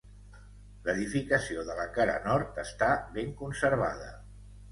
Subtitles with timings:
[0.87, 4.09] L'edificació de la cara nord està ben conservada.